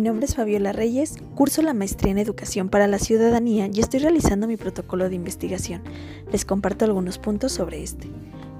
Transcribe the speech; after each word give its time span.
nombre 0.00 0.26
es 0.26 0.34
Fabiola 0.34 0.72
Reyes, 0.72 1.14
curso 1.34 1.62
la 1.62 1.74
maestría 1.74 2.10
en 2.10 2.18
Educación 2.18 2.68
para 2.68 2.86
la 2.86 2.98
Ciudadanía 2.98 3.68
y 3.72 3.80
estoy 3.80 4.00
realizando 4.00 4.46
mi 4.46 4.56
protocolo 4.56 5.08
de 5.08 5.14
investigación. 5.14 5.82
Les 6.32 6.44
comparto 6.44 6.84
algunos 6.84 7.18
puntos 7.18 7.52
sobre 7.52 7.82
este. 7.82 8.08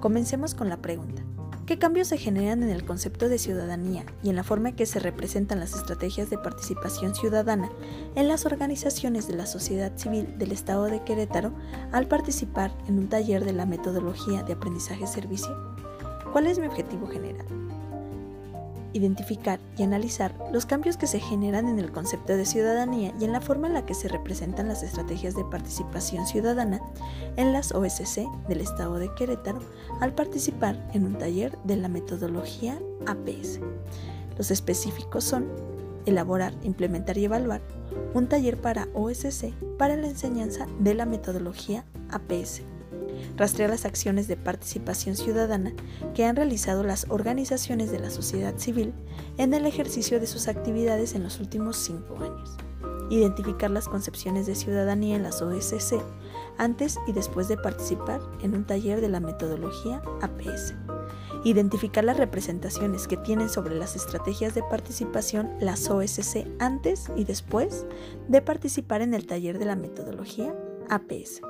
Comencemos 0.01 0.55
con 0.55 0.69
la 0.69 0.77
pregunta. 0.77 1.23
¿Qué 1.67 1.79
cambios 1.79 2.09
se 2.09 2.19
generan 2.19 2.63
en 2.63 2.69
el 2.69 2.85
concepto 2.85 3.31
de 3.31 3.39
ciudadanía 3.39 4.05
y 4.23 4.29
en 4.29 4.37
la 4.37 4.45
forma 4.45 4.69
en 4.69 4.77
que 4.77 4.85
se 4.85 5.01
representan 5.01 5.61
las 5.61 5.75
estrategias 5.75 6.29
de 6.29 6.37
participación 6.37 7.15
ciudadana 7.15 7.71
en 8.17 8.29
las 8.29 8.45
organizaciones 8.45 9.27
de 9.27 9.35
la 9.35 9.47
sociedad 9.47 9.97
civil 9.97 10.37
del 10.39 10.53
Estado 10.53 10.85
de 10.85 11.03
Querétaro 11.05 11.55
al 11.91 12.07
participar 12.07 12.71
en 12.87 12.99
un 12.99 13.09
taller 13.09 13.47
de 13.47 13.55
la 13.55 13.65
metodología 13.65 14.43
de 14.43 14.53
aprendizaje-servicio? 14.53 15.57
¿Cuál 16.33 16.49
es 16.49 16.59
mi 16.59 16.67
objetivo 16.67 17.07
general? 17.07 17.64
Identificar 18.95 19.61
y 19.77 19.83
analizar 19.83 20.35
los 20.53 20.65
cambios 20.65 20.97
que 20.97 21.07
se 21.07 21.21
generan 21.21 21.69
en 21.69 21.79
el 21.79 21.93
concepto 21.93 22.35
de 22.35 22.47
ciudadanía 22.47 23.13
y 23.21 23.25
en 23.25 23.33
la 23.33 23.43
forma 23.43 23.67
en 23.67 23.75
la 23.75 23.85
que 23.85 23.93
se 23.93 24.09
representan 24.09 24.69
las 24.69 24.83
estrategias 24.83 25.35
de 25.35 25.45
participación 25.45 26.27
ciudadana 26.27 26.81
en 27.37 27.53
las 27.53 27.73
OSC 27.73 28.23
del 28.49 28.61
Estado 28.61 28.99
de 28.99 29.13
Querétaro 29.15 29.61
al 30.01 30.15
participar 30.15 30.79
en 30.95 31.05
un 31.05 31.19
taller 31.19 31.59
de 31.65 31.77
la 31.77 31.89
metodología 31.89 32.79
APS. 33.07 33.61
Los 34.39 34.51
específicos 34.51 35.25
son 35.25 35.49
elaborar, 36.07 36.55
implementar 36.63 37.19
y 37.19 37.25
evaluar 37.25 37.61
un 38.15 38.29
taller 38.29 38.61
para 38.61 38.89
OSC 38.95 39.53
para 39.77 39.97
la 39.97 40.09
enseñanza 40.09 40.67
de 40.79 40.95
la 40.95 41.05
metodología 41.05 41.85
APS 42.11 42.63
rastrear 43.37 43.71
las 43.71 43.85
acciones 43.85 44.29
de 44.29 44.37
participación 44.37 45.17
ciudadana 45.17 45.73
que 46.15 46.25
han 46.25 46.37
realizado 46.37 46.85
las 46.85 47.07
organizaciones 47.09 47.91
de 47.91 47.99
la 47.99 48.11
sociedad 48.11 48.57
civil 48.59 48.93
en 49.39 49.55
el 49.55 49.67
ejercicio 49.67 50.21
de 50.21 50.27
sus 50.27 50.49
actividades 50.49 51.15
en 51.15 51.23
los 51.23 51.41
últimos 51.41 51.77
cinco 51.77 52.17
años, 52.17 52.57
identificar 53.11 53.71
las 53.71 53.89
concepciones 53.89 54.47
de 54.47 54.55
ciudadanía 54.55 55.17
en 55.17 55.23
las 55.23 55.43
OSC 55.43 56.01
antes 56.59 56.99
y 57.07 57.13
después 57.13 57.49
de 57.49 57.57
participar 57.57 58.21
en 58.43 58.55
un 58.55 58.65
taller 58.65 59.01
de 59.01 59.09
la 59.09 59.21
metodología 59.21 60.03
APS, 60.21 60.75
identificar 61.45 62.05
las 62.05 62.17
representaciones 62.17 63.07
que 63.07 63.17
tienen 63.17 63.49
sobre 63.49 63.75
las 63.75 63.97
estrategias 63.97 64.55
de 64.55 64.63
participación 64.63 65.51
las 65.61 65.89
OSC 65.91 66.47
antes 66.59 67.11
y 67.17 67.25
después 67.25 67.87
de 68.29 68.41
participar 68.41 69.03
en 69.03 69.15
el 69.15 69.27
taller 69.27 69.59
de 69.59 69.67
la 69.67 69.77
metodología 69.77 70.55
APS 70.89 71.41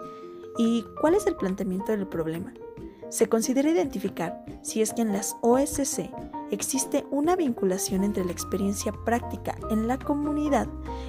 ¿Y 0.56 0.84
cuál 1.00 1.14
es 1.14 1.26
el 1.26 1.36
planteamiento 1.36 1.92
del 1.92 2.06
problema? 2.06 2.52
Se 3.08 3.28
considera 3.28 3.70
identificar 3.70 4.44
si 4.62 4.82
es 4.82 4.92
que 4.92 5.02
en 5.02 5.12
las 5.12 5.36
OSC 5.42 6.10
existe 6.50 7.04
una 7.10 7.34
vinculación 7.36 8.04
entre 8.04 8.24
la 8.24 8.32
experiencia 8.32 8.92
práctica 9.04 9.56
en 9.70 9.88
la 9.88 9.98
comunidad 9.98 10.68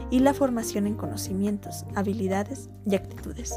y 0.10 0.20
la 0.20 0.34
formación 0.34 0.88
en 0.88 0.96
conocimientos, 0.96 1.86
habilidades 1.94 2.70
y 2.86 2.96
actitudes. 2.96 3.56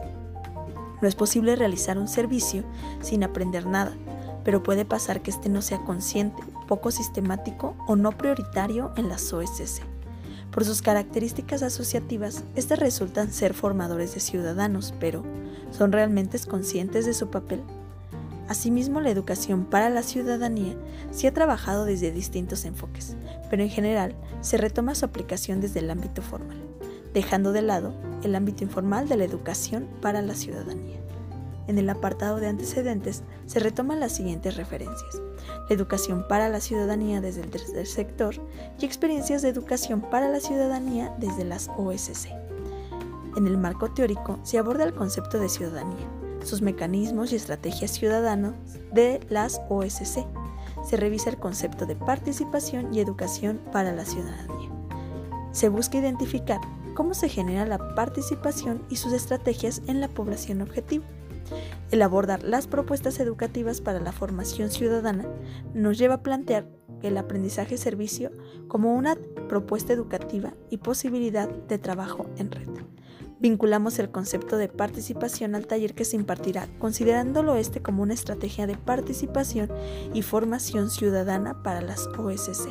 No 1.00 1.08
es 1.08 1.14
posible 1.14 1.56
realizar 1.56 1.98
un 1.98 2.08
servicio 2.08 2.64
sin 3.00 3.24
aprender 3.24 3.66
nada, 3.66 3.96
pero 4.44 4.62
puede 4.62 4.84
pasar 4.84 5.22
que 5.22 5.30
este 5.30 5.48
no 5.48 5.62
sea 5.62 5.84
consciente, 5.84 6.42
poco 6.66 6.90
sistemático 6.90 7.76
o 7.86 7.96
no 7.96 8.12
prioritario 8.12 8.92
en 8.96 9.08
las 9.08 9.32
OSC. 9.32 9.82
Por 10.58 10.64
sus 10.64 10.82
características 10.82 11.62
asociativas, 11.62 12.42
estas 12.56 12.80
resultan 12.80 13.30
ser 13.30 13.54
formadores 13.54 14.14
de 14.14 14.18
ciudadanos, 14.18 14.92
pero 14.98 15.22
¿son 15.70 15.92
realmente 15.92 16.36
conscientes 16.40 17.06
de 17.06 17.14
su 17.14 17.30
papel? 17.30 17.62
Asimismo, 18.48 19.00
la 19.00 19.10
educación 19.10 19.66
para 19.66 19.88
la 19.88 20.02
ciudadanía 20.02 20.74
se 21.12 21.28
ha 21.28 21.32
trabajado 21.32 21.84
desde 21.84 22.10
distintos 22.10 22.64
enfoques, 22.64 23.14
pero 23.48 23.62
en 23.62 23.70
general 23.70 24.16
se 24.40 24.56
retoma 24.56 24.96
su 24.96 25.04
aplicación 25.04 25.60
desde 25.60 25.78
el 25.78 25.92
ámbito 25.92 26.22
formal, 26.22 26.58
dejando 27.14 27.52
de 27.52 27.62
lado 27.62 27.94
el 28.24 28.34
ámbito 28.34 28.64
informal 28.64 29.08
de 29.08 29.16
la 29.16 29.26
educación 29.26 29.86
para 30.02 30.22
la 30.22 30.34
ciudadanía. 30.34 30.98
En 31.68 31.76
el 31.76 31.90
apartado 31.90 32.40
de 32.40 32.48
antecedentes 32.48 33.22
se 33.46 33.60
retoman 33.60 34.00
las 34.00 34.12
siguientes 34.12 34.56
referencias. 34.56 35.20
La 35.68 35.76
educación 35.76 36.26
para 36.26 36.48
la 36.48 36.60
ciudadanía 36.60 37.20
desde 37.20 37.42
el 37.42 37.50
tercer 37.50 37.86
sector 37.86 38.34
y 38.80 38.86
experiencias 38.86 39.42
de 39.42 39.50
educación 39.50 40.00
para 40.00 40.30
la 40.30 40.40
ciudadanía 40.40 41.14
desde 41.18 41.44
las 41.44 41.68
OSC. 41.76 42.30
En 43.36 43.46
el 43.46 43.58
marco 43.58 43.90
teórico 43.90 44.38
se 44.44 44.56
aborda 44.56 44.84
el 44.84 44.94
concepto 44.94 45.38
de 45.38 45.50
ciudadanía, 45.50 46.08
sus 46.42 46.62
mecanismos 46.62 47.32
y 47.32 47.36
estrategias 47.36 47.90
ciudadanas 47.90 48.54
de 48.94 49.20
las 49.28 49.60
OSC. 49.68 50.24
Se 50.88 50.96
revisa 50.96 51.28
el 51.28 51.36
concepto 51.36 51.84
de 51.84 51.96
participación 51.96 52.94
y 52.94 53.00
educación 53.00 53.60
para 53.72 53.92
la 53.92 54.06
ciudadanía. 54.06 54.70
Se 55.52 55.68
busca 55.68 55.98
identificar 55.98 56.62
cómo 56.94 57.12
se 57.12 57.28
genera 57.28 57.66
la 57.66 57.94
participación 57.94 58.82
y 58.88 58.96
sus 58.96 59.12
estrategias 59.12 59.82
en 59.86 60.00
la 60.00 60.08
población 60.08 60.62
objetivo 60.62 61.04
el 61.90 62.02
abordar 62.02 62.42
las 62.42 62.66
propuestas 62.66 63.20
educativas 63.20 63.80
para 63.80 64.00
la 64.00 64.12
formación 64.12 64.70
ciudadana 64.70 65.26
nos 65.74 65.98
lleva 65.98 66.14
a 66.14 66.22
plantear 66.22 66.66
el 67.02 67.16
aprendizaje-servicio 67.16 68.30
como 68.66 68.94
una 68.94 69.16
propuesta 69.48 69.92
educativa 69.92 70.54
y 70.70 70.78
posibilidad 70.78 71.48
de 71.48 71.78
trabajo 71.78 72.26
en 72.36 72.50
red. 72.50 72.68
Vinculamos 73.40 74.00
el 74.00 74.10
concepto 74.10 74.56
de 74.56 74.68
participación 74.68 75.54
al 75.54 75.68
taller 75.68 75.94
que 75.94 76.04
se 76.04 76.16
impartirá, 76.16 76.66
considerándolo 76.80 77.54
este 77.54 77.80
como 77.80 78.02
una 78.02 78.14
estrategia 78.14 78.66
de 78.66 78.76
participación 78.76 79.70
y 80.12 80.22
formación 80.22 80.90
ciudadana 80.90 81.62
para 81.62 81.80
las 81.80 82.08
OSC. 82.08 82.68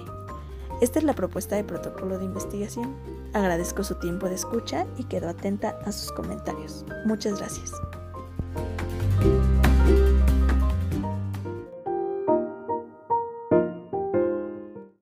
Esta 0.82 1.00
es 1.00 1.06
la 1.06 1.14
propuesta 1.14 1.56
de 1.56 1.64
protocolo 1.64 2.20
de 2.20 2.26
investigación. 2.26 2.96
Agradezco 3.34 3.84
su 3.84 3.96
tiempo 3.96 4.28
de 4.28 4.36
escucha 4.36 4.86
y 4.98 5.06
quedo 5.06 5.30
atenta 5.30 5.80
a 5.86 5.92
sus 5.92 6.12
comentarios. 6.12 6.86
Muchas 7.06 7.40
gracias. 7.40 7.72